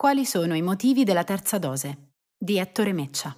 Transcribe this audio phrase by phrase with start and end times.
[0.00, 2.12] Quali sono i motivi della terza dose?
[2.34, 3.36] Di Ettore Meccia.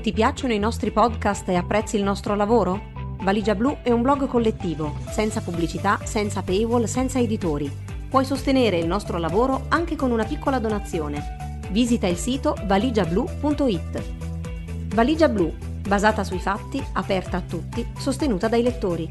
[0.00, 3.16] Ti piacciono i nostri podcast e apprezzi il nostro lavoro?
[3.22, 7.68] Valigia Blu è un blog collettivo, senza pubblicità, senza paywall, senza editori.
[8.08, 11.58] Puoi sostenere il nostro lavoro anche con una piccola donazione.
[11.72, 14.94] Visita il sito valigiablu.it.
[14.94, 15.52] Valigia Blu,
[15.88, 19.10] basata sui fatti, aperta a tutti, sostenuta dai lettori.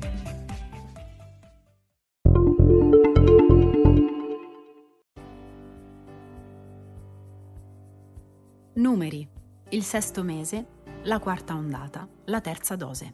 [8.78, 9.28] Numeri.
[9.70, 10.68] Il sesto mese,
[11.06, 13.14] la quarta ondata, la terza dose.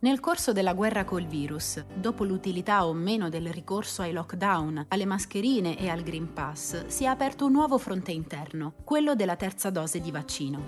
[0.00, 5.06] Nel corso della guerra col virus, dopo l'utilità o meno del ricorso ai lockdown, alle
[5.06, 9.70] mascherine e al Green Pass, si è aperto un nuovo fronte interno, quello della terza
[9.70, 10.62] dose di vaccino.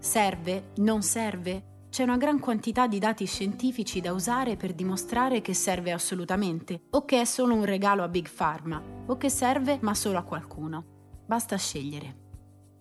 [0.00, 0.72] Serve?
[0.78, 1.86] Non serve?
[1.90, 7.04] C'è una gran quantità di dati scientifici da usare per dimostrare che serve assolutamente, o
[7.04, 10.84] che è solo un regalo a Big Pharma, o che serve ma solo a qualcuno.
[11.24, 12.22] Basta scegliere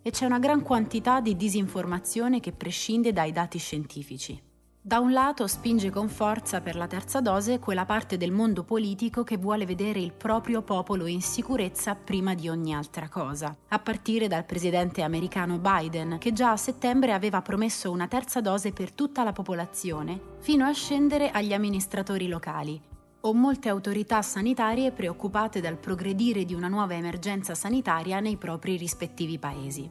[0.04, 4.40] e c'è una gran quantità di disinformazione che prescinde dai dati scientifici.
[4.86, 9.23] Da un lato spinge con forza per la terza dose quella parte del mondo politico
[9.23, 14.28] che vuole vedere il proprio popolo in sicurezza prima di ogni altra cosa, a partire
[14.28, 19.23] dal presidente americano Biden, che già a settembre aveva promesso una terza dose per tutta
[19.23, 22.82] la popolazione, fino a scendere agli amministratori locali,
[23.26, 29.40] o molte autorità sanitarie preoccupate dal progredire di una nuova emergenza sanitaria nei propri rispettivi
[29.40, 29.90] paesi.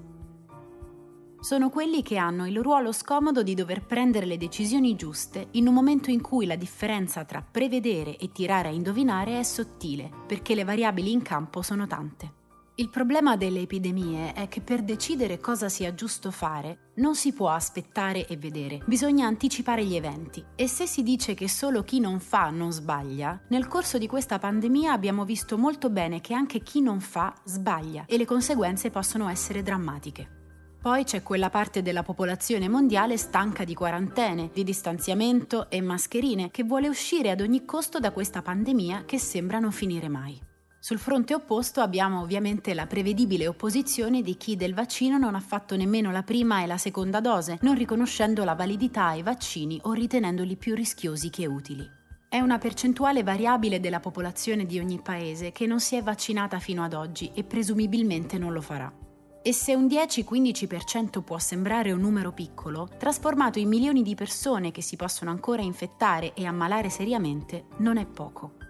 [1.40, 5.74] Sono quelli che hanno il ruolo scomodo di dover prendere le decisioni giuste in un
[5.74, 10.64] momento in cui la differenza tra prevedere e tirare a indovinare è sottile, perché le
[10.64, 12.41] variabili in campo sono tante.
[12.76, 17.50] Il problema delle epidemie è che per decidere cosa sia giusto fare non si può
[17.50, 22.18] aspettare e vedere, bisogna anticipare gli eventi e se si dice che solo chi non
[22.18, 26.80] fa non sbaglia, nel corso di questa pandemia abbiamo visto molto bene che anche chi
[26.80, 30.40] non fa sbaglia e le conseguenze possono essere drammatiche.
[30.80, 36.64] Poi c'è quella parte della popolazione mondiale stanca di quarantene, di distanziamento e mascherine che
[36.64, 40.50] vuole uscire ad ogni costo da questa pandemia che sembra non finire mai.
[40.84, 45.76] Sul fronte opposto abbiamo ovviamente la prevedibile opposizione di chi del vaccino non ha fatto
[45.76, 50.56] nemmeno la prima e la seconda dose, non riconoscendo la validità ai vaccini o ritenendoli
[50.56, 51.88] più rischiosi che utili.
[52.28, 56.82] È una percentuale variabile della popolazione di ogni paese che non si è vaccinata fino
[56.82, 58.92] ad oggi e presumibilmente non lo farà.
[59.40, 64.82] E se un 10-15% può sembrare un numero piccolo, trasformato in milioni di persone che
[64.82, 68.61] si possono ancora infettare e ammalare seriamente, non è poco.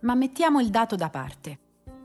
[0.00, 1.58] Ma mettiamo il dato da parte.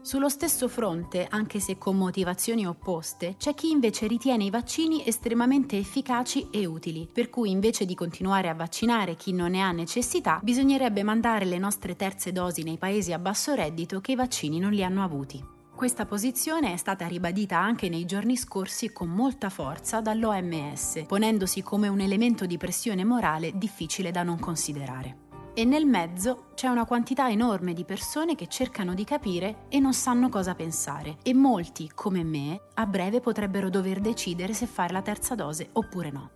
[0.04, 5.78] Sullo stesso fronte, anche se con motivazioni opposte, c'è chi invece ritiene i vaccini estremamente
[5.78, 10.42] efficaci e utili, per cui invece di continuare a vaccinare chi non ne ha necessità,
[10.44, 14.74] bisognerebbe mandare le nostre terze dosi nei paesi a basso reddito che i vaccini non
[14.74, 15.42] li hanno avuti.
[15.74, 21.88] Questa posizione è stata ribadita anche nei giorni scorsi con molta forza dall'OMS, ponendosi come
[21.88, 25.23] un elemento di pressione morale difficile da non considerare.
[25.56, 29.94] E nel mezzo c'è una quantità enorme di persone che cercano di capire e non
[29.94, 35.04] sanno cosa pensare e molti, come me, a breve potrebbero dover decidere se fare la
[35.04, 36.32] terza dose oppure no.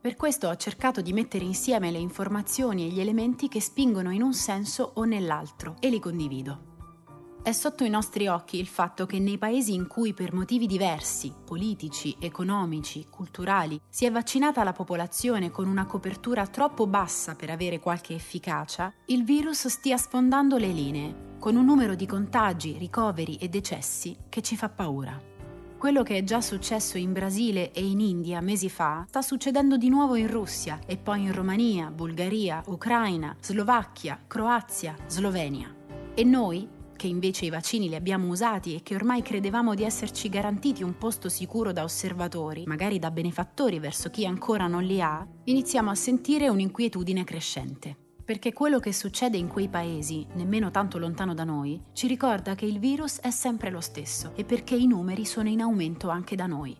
[0.00, 4.22] Per questo ho cercato di mettere insieme le informazioni e gli elementi che spingono in
[4.22, 6.79] un senso o nell'altro e li condivido.
[7.42, 11.32] È sotto i nostri occhi il fatto che nei paesi in cui per motivi diversi,
[11.42, 17.80] politici, economici, culturali, si è vaccinata la popolazione con una copertura troppo bassa per avere
[17.80, 23.48] qualche efficacia, il virus stia sfondando le linee, con un numero di contagi, ricoveri e
[23.48, 25.18] decessi che ci fa paura.
[25.78, 29.88] Quello che è già successo in Brasile e in India mesi fa sta succedendo di
[29.88, 35.74] nuovo in Russia e poi in Romania, Bulgaria, Ucraina, Slovacchia, Croazia, Slovenia.
[36.12, 36.68] E noi,
[37.00, 40.98] che invece i vaccini li abbiamo usati e che ormai credevamo di esserci garantiti un
[40.98, 45.94] posto sicuro da osservatori, magari da benefattori verso chi ancora non li ha, iniziamo a
[45.94, 47.96] sentire un'inquietudine crescente.
[48.22, 52.66] Perché quello che succede in quei paesi, nemmeno tanto lontano da noi, ci ricorda che
[52.66, 56.44] il virus è sempre lo stesso e perché i numeri sono in aumento anche da
[56.44, 56.76] noi.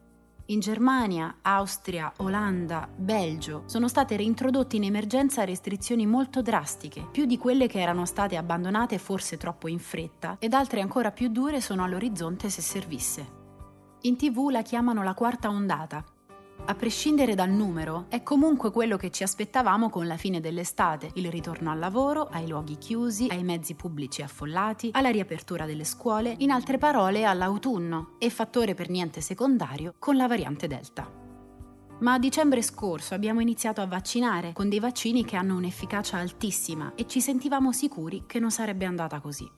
[0.50, 7.38] In Germania, Austria, Olanda, Belgio sono state reintrodotte in emergenza restrizioni molto drastiche, più di
[7.38, 11.84] quelle che erano state abbandonate forse troppo in fretta, ed altre ancora più dure sono
[11.84, 13.38] all'orizzonte se servisse.
[14.00, 16.04] In tv la chiamano la quarta ondata
[16.66, 21.30] a prescindere dal numero, è comunque quello che ci aspettavamo con la fine dell'estate, il
[21.30, 26.50] ritorno al lavoro, ai luoghi chiusi, ai mezzi pubblici affollati, alla riapertura delle scuole, in
[26.50, 31.10] altre parole all'autunno, e fattore per niente secondario con la variante Delta.
[32.00, 36.92] Ma a dicembre scorso abbiamo iniziato a vaccinare con dei vaccini che hanno un'efficacia altissima
[36.94, 39.48] e ci sentivamo sicuri che non sarebbe andata così.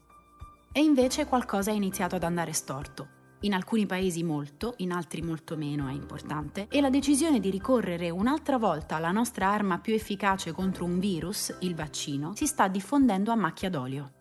[0.73, 3.21] E invece qualcosa è iniziato ad andare storto.
[3.45, 8.09] In alcuni paesi molto, in altri molto meno è importante, e la decisione di ricorrere
[8.09, 13.33] un'altra volta alla nostra arma più efficace contro un virus, il vaccino, si sta diffondendo
[13.33, 14.13] a macchia d'olio.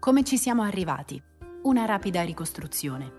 [0.00, 1.22] Come ci siamo arrivati?
[1.62, 3.12] Una rapida ricostruzione.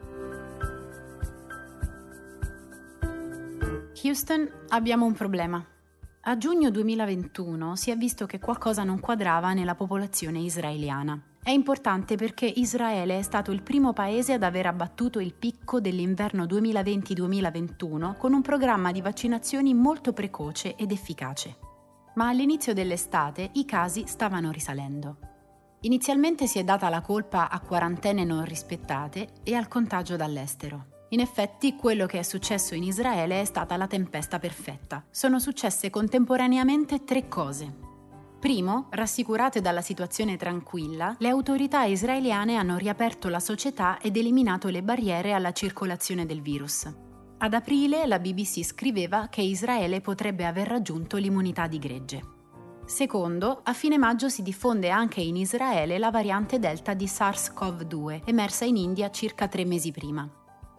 [4.03, 5.65] Houston, abbiamo un problema.
[6.23, 11.31] A giugno 2021 si è visto che qualcosa non quadrava nella popolazione israeliana.
[11.43, 16.45] È importante perché Israele è stato il primo paese ad aver abbattuto il picco dell'inverno
[16.45, 21.57] 2020-2021 con un programma di vaccinazioni molto precoce ed efficace.
[22.15, 25.17] Ma all'inizio dell'estate i casi stavano risalendo.
[25.81, 30.85] Inizialmente si è data la colpa a quarantene non rispettate e al contagio dall'estero.
[31.09, 35.03] In effetti, quello che è successo in Israele è stata la tempesta perfetta.
[35.11, 37.92] Sono successe contemporaneamente tre cose.
[38.43, 44.83] Primo, rassicurate dalla situazione tranquilla, le autorità israeliane hanno riaperto la società ed eliminato le
[44.83, 46.93] barriere alla circolazione del virus.
[47.37, 52.21] Ad aprile la BBC scriveva che Israele potrebbe aver raggiunto l'immunità di gregge.
[52.83, 58.65] Secondo, a fine maggio si diffonde anche in Israele la variante Delta di SARS-CoV-2, emersa
[58.65, 60.29] in India circa tre mesi prima.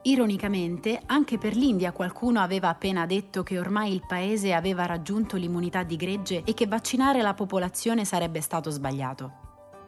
[0.06, 5.83] Ironicamente, anche per l'India qualcuno aveva appena detto che ormai il paese aveva raggiunto l'immunità
[5.83, 9.33] di gregge e che vaccinare la popolazione sarebbe stato sbagliato.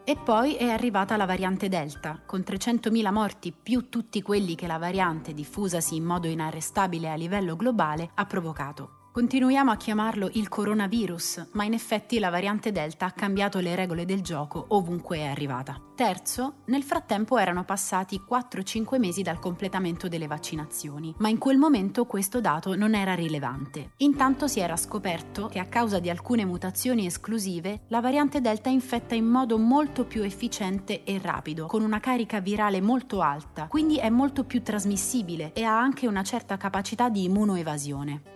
[0.04, 4.78] E poi è arrivata la variante Delta, con 300.000 morti più tutti quelli che la
[4.78, 8.95] variante, diffusasi in modo inarrestabile a livello globale, ha provocato.
[9.16, 14.04] Continuiamo a chiamarlo il coronavirus, ma in effetti la variante Delta ha cambiato le regole
[14.04, 15.80] del gioco ovunque è arrivata.
[15.94, 22.04] Terzo, nel frattempo erano passati 4-5 mesi dal completamento delle vaccinazioni, ma in quel momento
[22.04, 23.92] questo dato non era rilevante.
[24.00, 29.14] Intanto si era scoperto che a causa di alcune mutazioni esclusive, la variante Delta infetta
[29.14, 34.10] in modo molto più efficiente e rapido, con una carica virale molto alta, quindi è
[34.10, 38.34] molto più trasmissibile e ha anche una certa capacità di immunoevasione.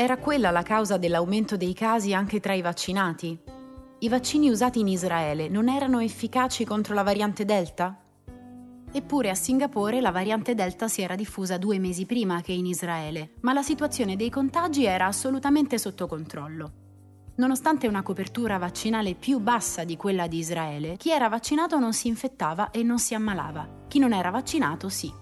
[0.00, 3.36] Era quella la causa dell'aumento dei casi anche tra i vaccinati?
[3.98, 7.98] I vaccini usati in Israele non erano efficaci contro la variante Delta?
[8.92, 13.32] Eppure a Singapore la variante Delta si era diffusa due mesi prima che in Israele,
[13.40, 16.72] ma la situazione dei contagi era assolutamente sotto controllo.
[17.34, 22.06] Nonostante una copertura vaccinale più bassa di quella di Israele, chi era vaccinato non si
[22.06, 25.12] infettava e non si ammalava, chi non era vaccinato sì.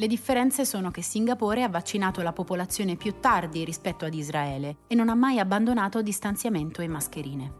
[0.00, 4.94] Le differenze sono che Singapore ha vaccinato la popolazione più tardi rispetto ad Israele e
[4.94, 7.52] non ha mai abbandonato distanziamento e mascherine.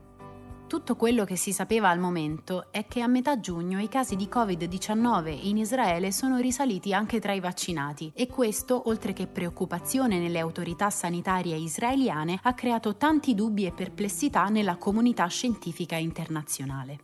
[0.67, 4.27] Tutto quello che si sapeva al momento è che a metà giugno i casi di
[4.33, 10.39] Covid-19 in Israele sono risaliti anche tra i vaccinati e questo, oltre che preoccupazione nelle
[10.39, 17.01] autorità sanitarie israeliane, ha creato tanti dubbi e perplessità nella comunità scientifica internazionale.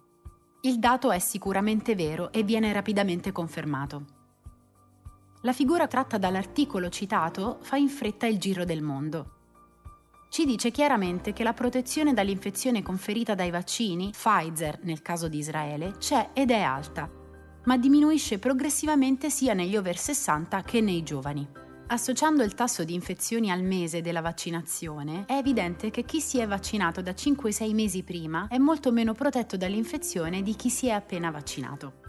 [0.63, 4.16] Il dato è sicuramente vero e viene rapidamente confermato.
[5.43, 9.33] La figura tratta dall'articolo citato fa in fretta il giro del mondo.
[10.29, 15.95] Ci dice chiaramente che la protezione dall'infezione conferita dai vaccini, Pfizer nel caso di Israele,
[15.99, 17.09] c'è ed è alta,
[17.65, 21.47] ma diminuisce progressivamente sia negli over 60 che nei giovani.
[21.89, 26.47] Associando il tasso di infezioni al mese della vaccinazione, è evidente che chi si è
[26.47, 31.31] vaccinato da 5-6 mesi prima è molto meno protetto dall'infezione di chi si è appena
[31.31, 32.06] vaccinato.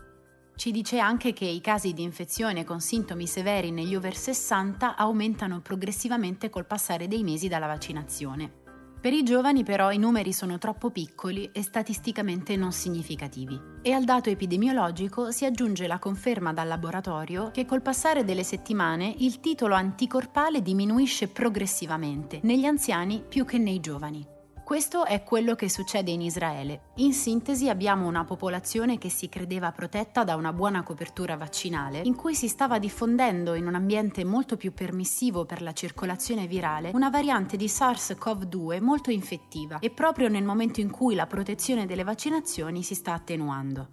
[0.58, 5.62] Ci dice anche che i casi di infezione con sintomi severi negli over 60 aumentano
[5.62, 8.52] progressivamente col passare dei mesi dalla vaccinazione.
[9.00, 13.62] Per i giovani però i numeri sono troppo piccoli e statisticamente non significativi.
[13.84, 19.14] E al dato epidemiologico si aggiunge la conferma dal laboratorio che col passare delle settimane
[19.20, 24.37] il titolo anticorpale diminuisce progressivamente, negli anziani più che nei giovani.
[24.68, 26.90] Questo è quello che succede in Israele.
[26.96, 32.16] In sintesi abbiamo una popolazione che si credeva protetta da una buona copertura vaccinale, in
[32.16, 37.10] cui si stava diffondendo in un ambiente molto più permissivo per la circolazione virale una
[37.10, 42.84] variante di SARS-CoV-2 molto infettiva e proprio nel momento in cui la protezione delle vaccinazioni
[42.84, 43.88] si sta attenuando.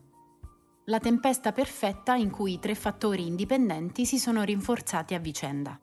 [0.86, 5.78] La tempesta perfetta in cui i tre fattori indipendenti si sono rinforzati a vicenda.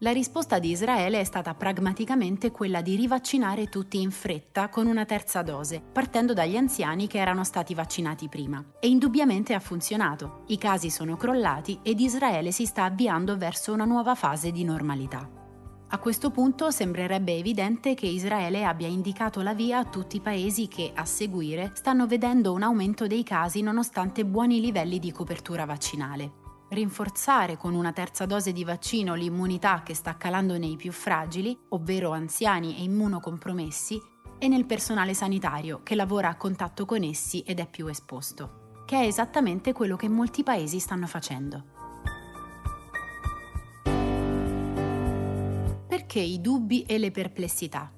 [0.00, 5.06] La risposta di Israele è stata pragmaticamente quella di rivaccinare tutti in fretta con una
[5.06, 8.62] terza dose, partendo dagli anziani che erano stati vaccinati prima.
[8.78, 10.42] E indubbiamente ha funzionato.
[10.48, 15.26] I casi sono crollati ed Israele si sta avviando verso una nuova fase di normalità.
[15.88, 20.68] A questo punto sembrerebbe evidente che Israele abbia indicato la via a tutti i paesi
[20.68, 26.44] che, a seguire, stanno vedendo un aumento dei casi nonostante buoni livelli di copertura vaccinale.
[26.68, 32.10] Rinforzare con una terza dose di vaccino l'immunità che sta calando nei più fragili, ovvero
[32.10, 34.02] anziani e immunocompromessi,
[34.38, 38.96] e nel personale sanitario che lavora a contatto con essi ed è più esposto, che
[38.96, 41.64] è esattamente quello che molti paesi stanno facendo.
[45.86, 47.92] Perché i dubbi e le perplessità?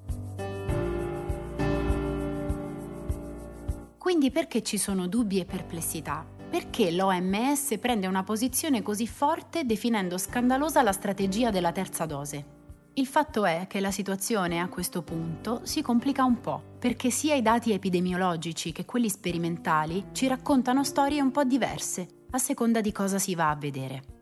[3.97, 6.38] Quindi perché ci sono dubbi e perplessità?
[6.49, 12.57] Perché l'OMS prende una posizione così forte definendo scandalosa la strategia della terza dose?
[12.93, 17.35] Il fatto è che la situazione a questo punto si complica un po', perché sia
[17.35, 22.91] i dati epidemiologici che quelli sperimentali ci raccontano storie un po' diverse, a seconda di
[22.91, 24.18] cosa si va a vedere.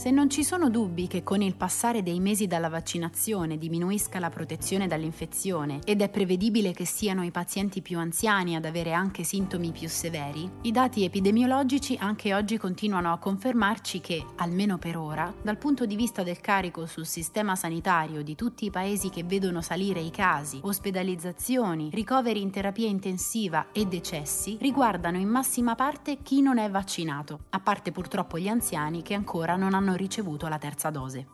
[0.00, 4.30] Se non ci sono dubbi che con il passare dei mesi dalla vaccinazione diminuisca la
[4.30, 9.72] protezione dall'infezione ed è prevedibile che siano i pazienti più anziani ad avere anche sintomi
[9.72, 15.58] più severi, i dati epidemiologici anche oggi continuano a confermarci che, almeno per ora, dal
[15.58, 20.00] punto di vista del carico sul sistema sanitario di tutti i paesi che vedono salire
[20.00, 26.56] i casi, ospedalizzazioni, ricoveri in terapia intensiva e decessi, riguardano in massima parte chi non
[26.56, 30.90] è vaccinato, a parte purtroppo gli anziani che ancora non hanno hanno ricevuto la terza
[30.90, 31.26] dose.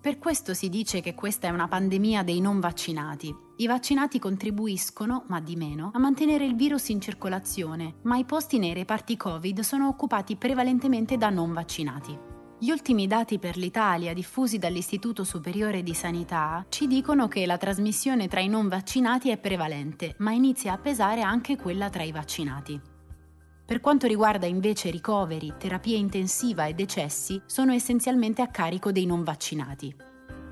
[0.00, 3.34] Per questo si dice che questa è una pandemia dei non vaccinati.
[3.56, 8.58] I vaccinati contribuiscono, ma di meno, a mantenere il virus in circolazione, ma i posti
[8.58, 12.18] nei reparti Covid sono occupati prevalentemente da non vaccinati.
[12.58, 18.26] Gli ultimi dati per l'Italia diffusi dall'Istituto Superiore di Sanità ci dicono che la trasmissione
[18.26, 22.89] tra i non vaccinati è prevalente, ma inizia a pesare anche quella tra i vaccinati.
[23.70, 29.22] Per quanto riguarda invece ricoveri, terapia intensiva e decessi, sono essenzialmente a carico dei non
[29.22, 29.94] vaccinati.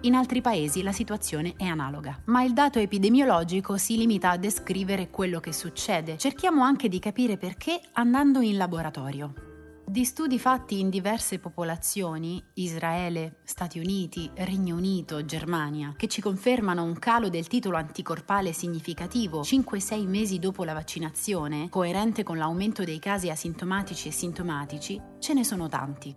[0.02, 5.10] In altri paesi la situazione è analoga, ma il dato epidemiologico si limita a descrivere
[5.10, 6.16] quello che succede.
[6.16, 9.47] Cerchiamo anche di capire perché andando in laboratorio.
[9.88, 16.82] Di studi fatti in diverse popolazioni, Israele, Stati Uniti, Regno Unito, Germania, che ci confermano
[16.82, 22.98] un calo del titolo anticorpale significativo 5-6 mesi dopo la vaccinazione, coerente con l'aumento dei
[22.98, 26.14] casi asintomatici e sintomatici, ce ne sono tanti.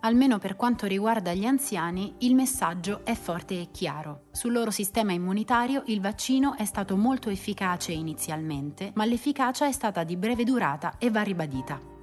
[0.00, 4.24] Almeno per quanto riguarda gli anziani, il messaggio è forte e chiaro.
[4.32, 10.04] Sul loro sistema immunitario il vaccino è stato molto efficace inizialmente, ma l'efficacia è stata
[10.04, 11.93] di breve durata e va ribadita.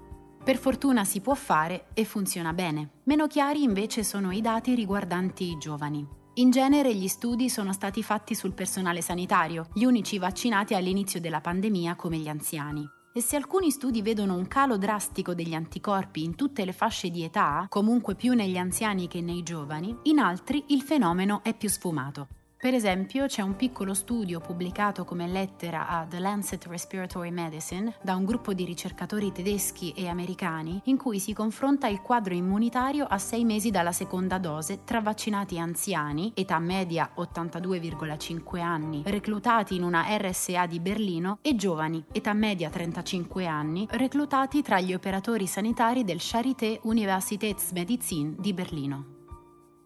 [0.44, 3.02] Per fortuna si può fare e funziona bene.
[3.04, 6.04] Meno chiari invece sono i dati riguardanti i giovani.
[6.36, 11.42] In genere gli studi sono stati fatti sul personale sanitario, gli unici vaccinati all'inizio della
[11.42, 12.84] pandemia come gli anziani.
[13.14, 17.24] E se alcuni studi vedono un calo drastico degli anticorpi in tutte le fasce di
[17.24, 22.28] età, comunque più negli anziani che nei giovani, in altri il fenomeno è più sfumato.
[22.62, 28.14] Per esempio, c'è un piccolo studio pubblicato come lettera a The Lancet Respiratory Medicine da
[28.14, 33.18] un gruppo di ricercatori tedeschi e americani in cui si confronta il quadro immunitario a
[33.18, 40.06] sei mesi dalla seconda dose tra vaccinati anziani, età media 82,5 anni, reclutati in una
[40.08, 46.20] RSA di Berlino, e giovani, età media 35 anni, reclutati tra gli operatori sanitari del
[46.20, 49.21] Charité Universitätsmedizin di Berlino.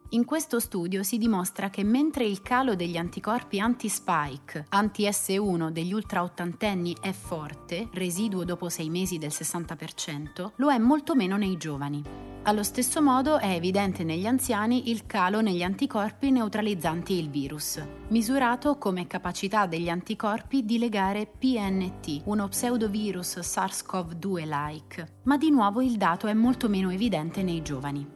[0.10, 6.96] In questo studio si dimostra che mentre il calo degli anticorpi anti-spike, anti-S1 degli ultraottantenni
[7.02, 12.04] è forte, residuo dopo 6 mesi del 60%, lo è molto meno nei giovani.
[12.44, 18.78] Allo stesso modo è evidente negli anziani il calo negli anticorpi neutralizzanti il virus, misurato
[18.78, 26.28] come capacità degli anticorpi di legare PNT, uno pseudovirus SARS-CoV-2-like, ma di nuovo il dato
[26.28, 28.15] è molto meno evidente nei giovani.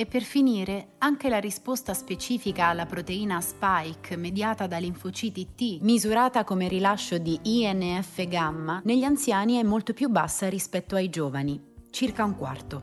[0.00, 6.44] E per finire, anche la risposta specifica alla proteina spike mediata da linfociti T, misurata
[6.44, 12.36] come rilascio di INF-gamma, negli anziani è molto più bassa rispetto ai giovani, circa un
[12.36, 12.82] quarto.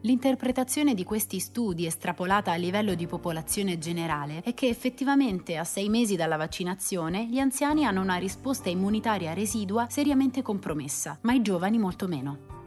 [0.00, 5.90] L'interpretazione di questi studi estrapolata a livello di popolazione generale è che effettivamente a sei
[5.90, 11.76] mesi dalla vaccinazione gli anziani hanno una risposta immunitaria residua seriamente compromessa, ma i giovani
[11.76, 12.59] molto meno.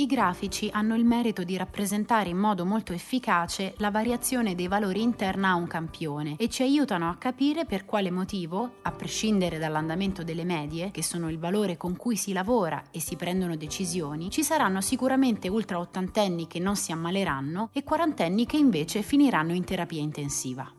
[0.00, 5.02] I grafici hanno il merito di rappresentare in modo molto efficace la variazione dei valori
[5.02, 10.22] interna a un campione e ci aiutano a capire per quale motivo, a prescindere dall'andamento
[10.22, 14.44] delle medie, che sono il valore con cui si lavora e si prendono decisioni, ci
[14.44, 20.00] saranno sicuramente ultra ottantenni che non si ammaleranno e quarantenni che invece finiranno in terapia
[20.00, 20.77] intensiva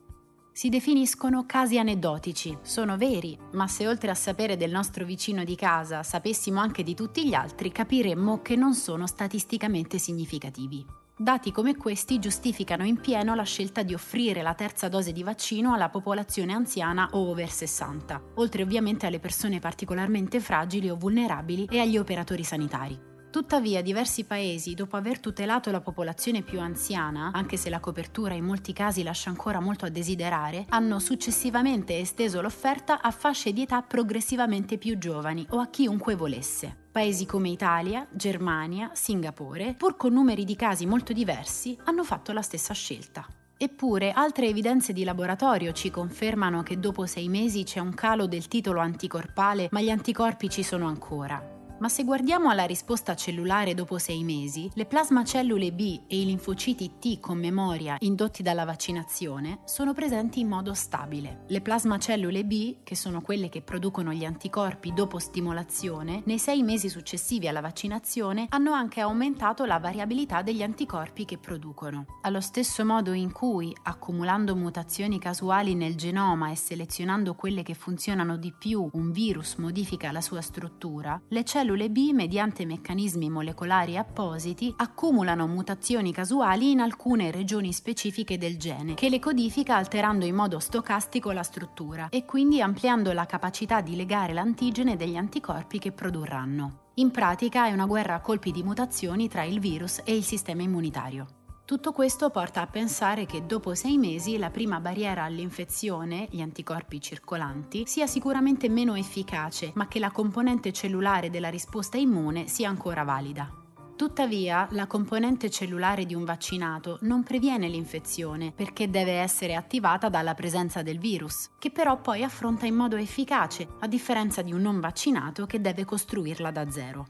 [0.59, 5.55] si definiscono casi aneddotici, sono veri, ma se oltre a sapere del nostro vicino di
[5.55, 10.85] casa sapessimo anche di tutti gli altri, capiremmo che non sono statisticamente significativi.
[11.17, 15.73] Dati come questi giustificano in pieno la scelta di offrire la terza dose di vaccino
[15.73, 21.79] alla popolazione anziana o over 60, oltre ovviamente alle persone particolarmente fragili o vulnerabili e
[21.79, 23.08] agli operatori sanitari.
[23.31, 28.43] Tuttavia diversi paesi, dopo aver tutelato la popolazione più anziana, anche se la copertura in
[28.43, 33.83] molti casi lascia ancora molto a desiderare, hanno successivamente esteso l'offerta a fasce di età
[33.83, 36.87] progressivamente più giovani o a chiunque volesse.
[36.91, 42.41] Paesi come Italia, Germania, Singapore, pur con numeri di casi molto diversi, hanno fatto la
[42.41, 43.27] stessa scelta.
[43.55, 48.47] Eppure altre evidenze di laboratorio ci confermano che dopo sei mesi c'è un calo del
[48.47, 51.57] titolo anticorpale, ma gli anticorpi ci sono ancora.
[51.79, 56.99] Ma se guardiamo alla risposta cellulare dopo sei mesi, le plasmacellule B e i linfociti
[56.99, 61.45] T con memoria indotti dalla vaccinazione sono presenti in modo stabile.
[61.47, 66.89] Le plasmacellule B, che sono quelle che producono gli anticorpi dopo stimolazione, nei sei mesi
[66.89, 72.05] successivi alla vaccinazione hanno anche aumentato la variabilità degli anticorpi che producono.
[72.23, 78.35] Allo stesso modo in cui, accumulando mutazioni casuali nel genoma e selezionando quelle che funzionano
[78.35, 83.95] di più, un virus modifica la sua struttura, le cellule cellule B, mediante meccanismi molecolari
[83.95, 90.33] appositi, accumulano mutazioni casuali in alcune regioni specifiche del gene, che le codifica alterando in
[90.33, 95.91] modo stocastico la struttura e quindi ampliando la capacità di legare l'antigene degli anticorpi che
[95.91, 96.87] produrranno.
[96.95, 100.63] In pratica è una guerra a colpi di mutazioni tra il virus e il sistema
[100.63, 101.38] immunitario.
[101.69, 106.99] Tutto questo porta a pensare che dopo sei mesi la prima barriera all'infezione, gli anticorpi
[106.99, 113.03] circolanti, sia sicuramente meno efficace, ma che la componente cellulare della risposta immune sia ancora
[113.03, 113.53] valida.
[113.95, 120.33] Tuttavia, la componente cellulare di un vaccinato non previene l'infezione perché deve essere attivata dalla
[120.33, 124.79] presenza del virus, che però poi affronta in modo efficace, a differenza di un non
[124.79, 127.05] vaccinato che deve costruirla da zero.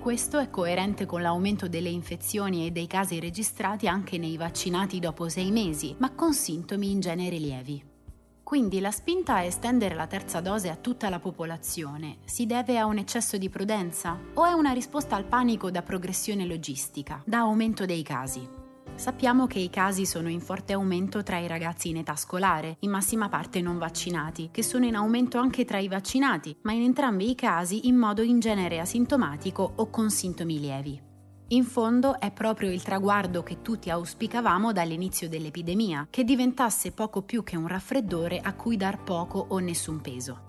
[0.00, 5.28] Questo è coerente con l'aumento delle infezioni e dei casi registrati anche nei vaccinati dopo
[5.28, 7.84] sei mesi, ma con sintomi in genere lievi.
[8.42, 12.86] Quindi la spinta a estendere la terza dose a tutta la popolazione si deve a
[12.86, 17.84] un eccesso di prudenza o è una risposta al panico da progressione logistica, da aumento
[17.84, 18.67] dei casi?
[18.98, 22.90] Sappiamo che i casi sono in forte aumento tra i ragazzi in età scolare, in
[22.90, 27.30] massima parte non vaccinati, che sono in aumento anche tra i vaccinati, ma in entrambi
[27.30, 31.00] i casi in modo in genere asintomatico o con sintomi lievi.
[31.50, 37.44] In fondo è proprio il traguardo che tutti auspicavamo dall'inizio dell'epidemia, che diventasse poco più
[37.44, 40.47] che un raffreddore a cui dar poco o nessun peso.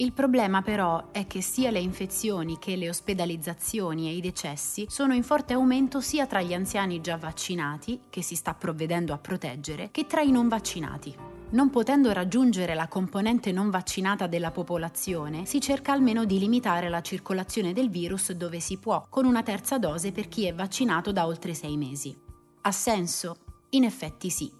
[0.00, 5.12] Il problema però è che sia le infezioni che le ospedalizzazioni e i decessi sono
[5.12, 9.88] in forte aumento sia tra gli anziani già vaccinati, che si sta provvedendo a proteggere,
[9.90, 11.12] che tra i non vaccinati.
[11.50, 17.00] Non potendo raggiungere la componente non vaccinata della popolazione, si cerca almeno di limitare la
[17.00, 21.26] circolazione del virus dove si può, con una terza dose per chi è vaccinato da
[21.26, 22.16] oltre sei mesi.
[22.60, 23.36] Ha senso?
[23.70, 24.57] In effetti sì.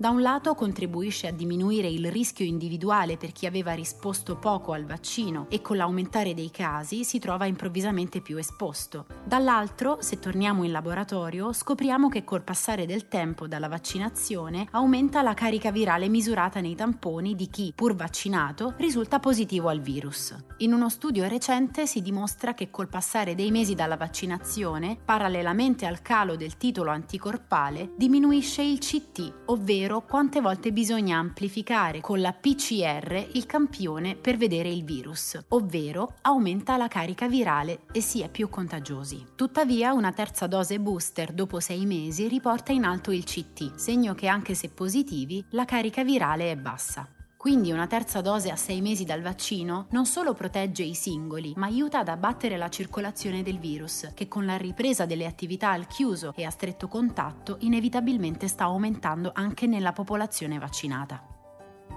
[0.00, 4.86] Da un lato contribuisce a diminuire il rischio individuale per chi aveva risposto poco al
[4.86, 9.04] vaccino e con l'aumentare dei casi si trova improvvisamente più esposto.
[9.22, 15.34] Dall'altro, se torniamo in laboratorio, scopriamo che col passare del tempo dalla vaccinazione aumenta la
[15.34, 20.34] carica virale misurata nei tamponi di chi, pur vaccinato, risulta positivo al virus.
[20.60, 26.00] In uno studio recente si dimostra che col passare dei mesi dalla vaccinazione, parallelamente al
[26.00, 32.32] calo del titolo anticorpale, diminuisce il CT, ovvero ovvero quante volte bisogna amplificare con la
[32.32, 38.28] PCR il campione per vedere il virus, ovvero aumenta la carica virale e si è
[38.28, 39.26] più contagiosi.
[39.34, 44.28] Tuttavia una terza dose booster dopo sei mesi riporta in alto il CT, segno che
[44.28, 47.19] anche se positivi la carica virale è bassa.
[47.40, 51.68] Quindi una terza dose a sei mesi dal vaccino non solo protegge i singoli, ma
[51.68, 56.34] aiuta ad abbattere la circolazione del virus, che con la ripresa delle attività al chiuso
[56.36, 61.26] e a stretto contatto inevitabilmente sta aumentando anche nella popolazione vaccinata.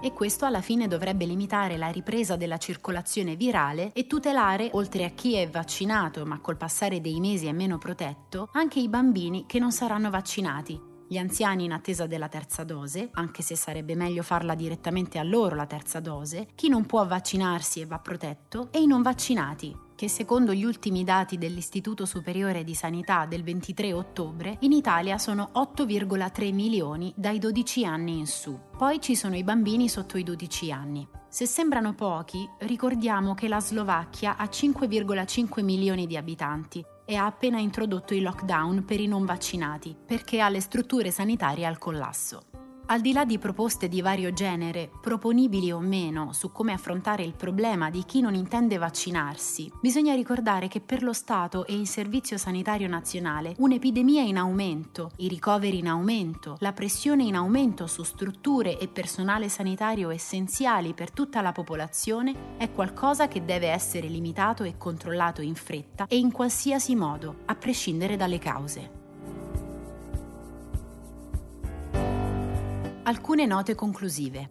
[0.00, 5.10] E questo alla fine dovrebbe limitare la ripresa della circolazione virale e tutelare, oltre a
[5.10, 9.58] chi è vaccinato ma col passare dei mesi è meno protetto, anche i bambini che
[9.58, 14.54] non saranno vaccinati gli anziani in attesa della terza dose, anche se sarebbe meglio farla
[14.54, 18.86] direttamente a loro la terza dose, chi non può vaccinarsi e va protetto, e i
[18.86, 24.72] non vaccinati, che secondo gli ultimi dati dell'Istituto Superiore di Sanità del 23 ottobre, in
[24.72, 28.58] Italia sono 8,3 milioni dai 12 anni in su.
[28.76, 31.08] Poi ci sono i bambini sotto i 12 anni.
[31.28, 37.58] Se sembrano pochi, ricordiamo che la Slovacchia ha 5,5 milioni di abitanti e ha appena
[37.58, 42.53] introdotto il lockdown per i non vaccinati perché ha le strutture sanitarie al collasso.
[42.86, 47.32] Al di là di proposte di vario genere, proponibili o meno, su come affrontare il
[47.32, 52.36] problema di chi non intende vaccinarsi, bisogna ricordare che per lo Stato e il Servizio
[52.36, 58.78] Sanitario Nazionale un'epidemia in aumento, i ricoveri in aumento, la pressione in aumento su strutture
[58.78, 64.76] e personale sanitario essenziali per tutta la popolazione è qualcosa che deve essere limitato e
[64.76, 69.03] controllato in fretta e in qualsiasi modo, a prescindere dalle cause.
[73.06, 74.50] Alcune note conclusive.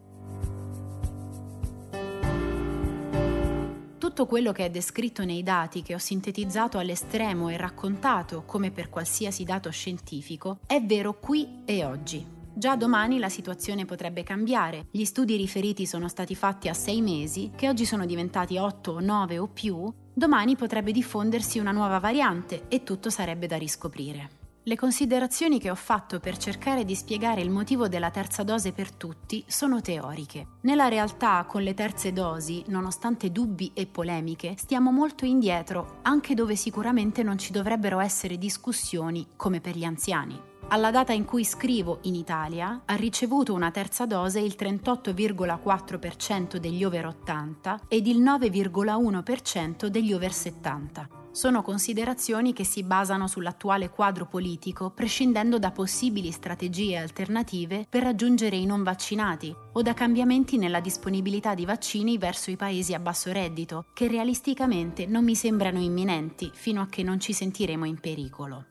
[3.98, 8.92] Tutto quello che è descritto nei dati che ho sintetizzato all'estremo e raccontato come per
[8.92, 12.24] qualsiasi dato scientifico è vero qui e oggi.
[12.54, 14.86] Già domani la situazione potrebbe cambiare.
[14.92, 19.39] Gli studi riferiti sono stati fatti a sei mesi, che oggi sono diventati otto nove
[19.39, 19.92] o più.
[20.13, 24.42] Domani potrebbe diffondersi una nuova variante e tutto sarebbe da riscoprire.
[24.65, 28.93] Le considerazioni che ho fatto per cercare di spiegare il motivo della terza dose per
[28.93, 30.47] tutti sono teoriche.
[30.62, 36.56] Nella realtà, con le terze dosi, nonostante dubbi e polemiche, stiamo molto indietro, anche dove
[36.56, 40.41] sicuramente non ci dovrebbero essere discussioni come per gli anziani.
[40.69, 46.86] Alla data in cui scrivo in Italia ha ricevuto una terza dose il 38,4% degli
[46.86, 54.28] over 80 ed il 9,1% degli over 70 sono considerazioni che si basano sull'attuale quadro
[54.28, 60.80] politico, prescindendo da possibili strategie alternative per raggiungere i non vaccinati o da cambiamenti nella
[60.80, 66.52] disponibilità di vaccini verso i paesi a basso reddito, che realisticamente non mi sembrano imminenti
[66.54, 68.67] fino a che non ci sentiremo in pericolo.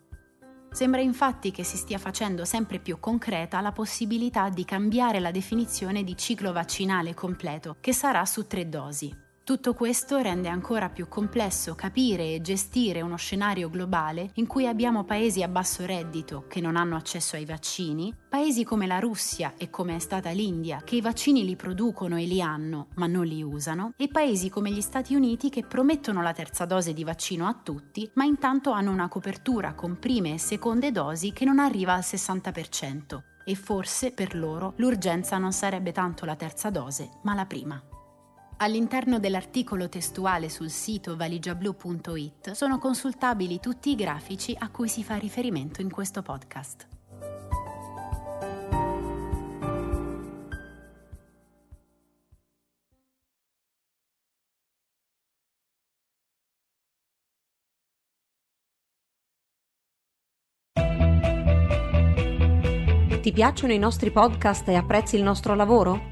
[0.70, 6.04] Sembra infatti che si stia facendo sempre più concreta la possibilità di cambiare la definizione
[6.04, 9.30] di ciclo vaccinale completo, che sarà su tre dosi.
[9.52, 15.04] Tutto questo rende ancora più complesso capire e gestire uno scenario globale in cui abbiamo
[15.04, 19.68] paesi a basso reddito che non hanno accesso ai vaccini, paesi come la Russia e
[19.68, 23.42] come è stata l'India che i vaccini li producono e li hanno ma non li
[23.42, 27.52] usano, e paesi come gli Stati Uniti che promettono la terza dose di vaccino a
[27.52, 32.00] tutti ma intanto hanno una copertura con prime e seconde dosi che non arriva al
[32.00, 33.20] 60%.
[33.44, 37.91] E forse per loro l'urgenza non sarebbe tanto la terza dose ma la prima.
[38.62, 45.16] All'interno dell'articolo testuale sul sito valigiablu.it sono consultabili tutti i grafici a cui si fa
[45.16, 46.86] riferimento in questo podcast.
[63.22, 66.11] Ti piacciono i nostri podcast e apprezzi il nostro lavoro?